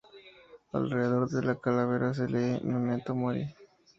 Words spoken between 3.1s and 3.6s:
mori".